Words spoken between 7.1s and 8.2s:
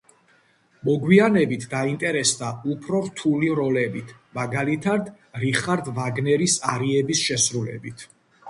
შესრულებით.